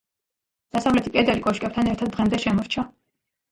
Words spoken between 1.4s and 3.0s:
კოშკებთან ერთად დღემდე შემორჩა.